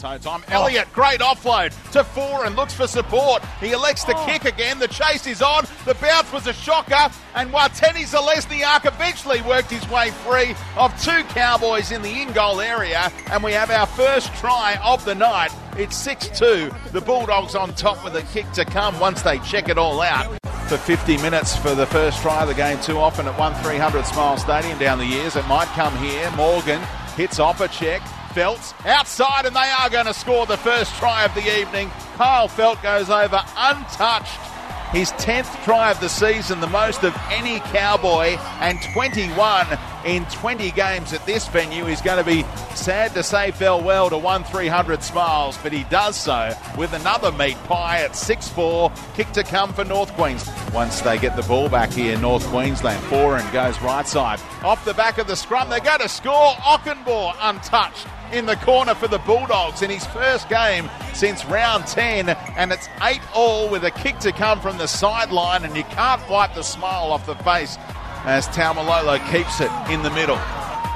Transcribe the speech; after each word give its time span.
Time. 0.00 0.42
Elliott, 0.48 0.90
great 0.94 1.20
offload 1.20 1.74
to 1.92 2.02
four 2.02 2.46
and 2.46 2.56
looks 2.56 2.72
for 2.72 2.86
support. 2.86 3.44
He 3.60 3.72
elects 3.72 4.02
to 4.04 4.16
oh. 4.16 4.24
kick 4.24 4.46
again. 4.46 4.78
The 4.78 4.88
chase 4.88 5.26
is 5.26 5.42
on. 5.42 5.66
The 5.84 5.92
bounce 5.94 6.32
was 6.32 6.46
a 6.46 6.54
shocker. 6.54 7.12
And 7.34 7.52
Watene 7.52 8.06
Zelezniak 8.06 8.86
eventually 8.86 9.42
worked 9.42 9.70
his 9.70 9.86
way 9.90 10.10
free 10.10 10.54
of 10.78 10.98
two 11.02 11.22
Cowboys 11.24 11.92
in 11.92 12.00
the 12.00 12.22
in 12.22 12.32
goal 12.32 12.62
area. 12.62 13.12
And 13.30 13.44
we 13.44 13.52
have 13.52 13.70
our 13.70 13.86
first 13.86 14.34
try 14.36 14.78
of 14.82 15.04
the 15.04 15.14
night. 15.14 15.50
It's 15.76 15.98
6 15.98 16.38
2. 16.38 16.70
The 16.92 17.00
Bulldogs 17.02 17.54
on 17.54 17.74
top 17.74 18.02
with 18.02 18.16
a 18.16 18.22
kick 18.32 18.50
to 18.52 18.64
come 18.64 18.98
once 19.00 19.20
they 19.20 19.38
check 19.40 19.68
it 19.68 19.76
all 19.76 20.00
out. 20.00 20.38
For 20.68 20.78
50 20.78 21.18
minutes 21.18 21.56
for 21.56 21.74
the 21.74 21.86
first 21.86 22.22
try 22.22 22.40
of 22.40 22.48
the 22.48 22.54
game, 22.54 22.80
too 22.80 22.96
often 22.96 23.26
at 23.26 23.38
1 23.38 23.54
300 23.62 24.06
Smile 24.06 24.38
Stadium 24.38 24.78
down 24.78 24.96
the 24.96 25.04
years. 25.04 25.36
It 25.36 25.46
might 25.46 25.68
come 25.68 25.94
here. 25.98 26.30
Morgan 26.36 26.80
hits 27.16 27.38
off 27.38 27.60
a 27.60 27.68
check. 27.68 28.00
Feldt 28.34 28.74
outside, 28.86 29.46
and 29.46 29.54
they 29.54 29.72
are 29.80 29.90
going 29.90 30.06
to 30.06 30.14
score 30.14 30.46
the 30.46 30.56
first 30.56 30.94
try 30.94 31.24
of 31.24 31.34
the 31.34 31.58
evening. 31.58 31.90
Kyle 32.14 32.48
Feldt 32.48 32.82
goes 32.82 33.10
over 33.10 33.42
untouched. 33.56 34.38
His 34.92 35.12
10th 35.12 35.62
try 35.64 35.90
of 35.90 36.00
the 36.00 36.08
season, 36.08 36.60
the 36.60 36.66
most 36.66 37.04
of 37.04 37.16
any 37.30 37.60
Cowboy, 37.60 38.36
and 38.60 38.78
21 38.94 39.66
in 40.04 40.24
20 40.26 40.70
games 40.72 41.12
at 41.12 41.24
this 41.26 41.46
venue. 41.48 41.84
He's 41.84 42.00
going 42.00 42.18
to 42.18 42.24
be 42.24 42.42
sad 42.74 43.12
to 43.14 43.22
say 43.22 43.50
farewell 43.50 44.10
to 44.10 44.18
1 44.18 44.44
300 44.44 45.02
smiles, 45.02 45.58
but 45.62 45.72
he 45.72 45.84
does 45.84 46.16
so 46.16 46.54
with 46.76 46.92
another 46.92 47.32
meat 47.32 47.56
pie 47.64 48.02
at 48.02 48.16
6 48.16 48.48
4. 48.48 48.92
Kick 49.14 49.30
to 49.32 49.42
come 49.42 49.72
for 49.72 49.84
North 49.84 50.12
Queensland. 50.14 50.74
Once 50.74 51.00
they 51.00 51.18
get 51.18 51.36
the 51.36 51.42
ball 51.42 51.68
back 51.68 51.90
here, 51.90 52.16
North 52.18 52.46
Queensland, 52.46 53.02
four 53.04 53.36
and 53.36 53.52
goes 53.52 53.80
right 53.80 54.06
side. 54.06 54.40
Off 54.62 54.84
the 54.84 54.94
back 54.94 55.18
of 55.18 55.26
the 55.26 55.36
scrum, 55.36 55.68
they're 55.68 55.80
going 55.80 56.00
to 56.00 56.08
score. 56.08 56.52
Okunbor 56.54 57.34
untouched 57.40 58.06
in 58.32 58.46
the 58.46 58.56
corner 58.56 58.94
for 58.94 59.08
the 59.08 59.18
Bulldogs 59.18 59.82
in 59.82 59.90
his 59.90 60.06
first 60.06 60.48
game 60.48 60.88
since 61.12 61.44
round 61.46 61.86
10, 61.86 62.28
and 62.28 62.72
it's 62.72 62.88
8 63.02 63.20
all 63.34 63.68
with 63.68 63.84
a 63.84 63.90
kick 63.90 64.18
to 64.20 64.32
come 64.32 64.60
from 64.60 64.78
the 64.78 64.86
sideline, 64.86 65.64
and 65.64 65.76
you 65.76 65.84
can't 65.84 66.26
wipe 66.30 66.54
the 66.54 66.62
smile 66.62 67.12
off 67.12 67.26
the 67.26 67.34
face 67.36 67.76
as 68.24 68.48
Taumalolo 68.48 69.18
keeps 69.30 69.60
it 69.60 69.70
in 69.90 70.02
the 70.02 70.10
middle. 70.10 70.38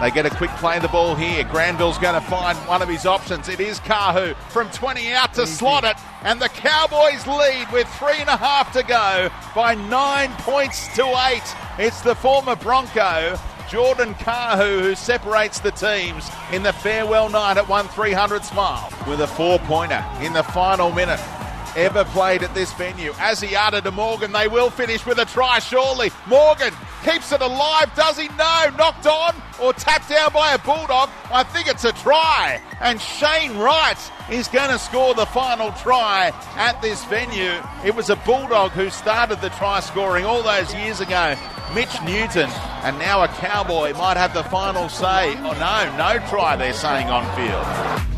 They 0.00 0.12
get 0.12 0.26
a 0.26 0.30
quick 0.30 0.50
play 0.52 0.76
of 0.76 0.82
the 0.82 0.88
ball 0.88 1.16
here. 1.16 1.42
Granville's 1.42 1.98
going 1.98 2.14
to 2.14 2.26
find 2.28 2.56
one 2.68 2.82
of 2.82 2.88
his 2.88 3.04
options. 3.04 3.48
It 3.48 3.58
is 3.58 3.80
Kahu 3.80 4.36
from 4.50 4.70
20 4.70 5.12
out 5.12 5.34
to 5.34 5.46
slot 5.46 5.82
it. 5.82 5.96
And 6.22 6.40
the 6.40 6.48
Cowboys 6.48 7.26
lead 7.26 7.66
with 7.72 7.88
three 7.98 8.18
and 8.18 8.28
a 8.28 8.36
half 8.36 8.72
to 8.74 8.84
go 8.84 9.28
by 9.56 9.74
nine 9.74 10.30
points 10.38 10.94
to 10.94 11.04
eight. 11.28 11.42
It's 11.78 12.00
the 12.02 12.14
former 12.14 12.54
Bronco, 12.54 13.36
Jordan 13.68 14.14
Kahu, 14.14 14.82
who 14.82 14.94
separates 14.94 15.58
the 15.58 15.72
teams 15.72 16.30
in 16.52 16.62
the 16.62 16.72
farewell 16.72 17.28
night 17.28 17.56
at 17.56 17.68
1 17.68 17.88
300 17.88 18.44
Smile 18.44 18.92
with 19.08 19.20
a 19.20 19.26
four 19.26 19.58
pointer 19.60 20.04
in 20.20 20.32
the 20.32 20.44
final 20.44 20.92
minute 20.92 21.20
ever 21.76 22.04
played 22.04 22.42
at 22.42 22.54
this 22.54 22.72
venue. 22.72 23.12
As 23.18 23.40
he 23.40 23.54
uttered 23.54 23.84
to 23.84 23.90
Morgan, 23.90 24.32
they 24.32 24.48
will 24.48 24.70
finish 24.70 25.04
with 25.06 25.18
a 25.18 25.24
try, 25.24 25.58
surely. 25.58 26.10
Morgan 26.26 26.72
keeps 27.04 27.32
it 27.32 27.40
alive, 27.40 27.90
does 27.94 28.18
he? 28.18 28.28
No, 28.28 28.70
knocked 28.76 29.06
on 29.06 29.34
or 29.60 29.72
tapped 29.72 30.08
down 30.08 30.32
by 30.32 30.54
a 30.54 30.58
Bulldog. 30.58 31.10
I 31.32 31.42
think 31.42 31.68
it's 31.68 31.84
a 31.84 31.92
try. 31.92 32.60
And 32.80 33.00
Shane 33.00 33.56
Wright 33.58 33.98
is 34.30 34.48
going 34.48 34.70
to 34.70 34.78
score 34.78 35.14
the 35.14 35.26
final 35.26 35.72
try 35.72 36.32
at 36.56 36.80
this 36.82 37.04
venue. 37.04 37.60
It 37.84 37.94
was 37.94 38.10
a 38.10 38.16
Bulldog 38.16 38.72
who 38.72 38.90
started 38.90 39.40
the 39.40 39.50
try 39.50 39.80
scoring 39.80 40.24
all 40.24 40.42
those 40.42 40.74
years 40.74 41.00
ago. 41.00 41.34
Mitch 41.74 42.00
Newton, 42.02 42.48
and 42.82 42.98
now 42.98 43.22
a 43.22 43.28
Cowboy 43.28 43.92
might 43.94 44.16
have 44.16 44.32
the 44.32 44.44
final 44.44 44.88
say. 44.88 45.34
Oh 45.36 45.52
no, 45.58 45.96
no 45.96 46.26
try, 46.28 46.56
they're 46.56 46.72
saying 46.72 47.08
on 47.08 47.24
field. 47.36 48.17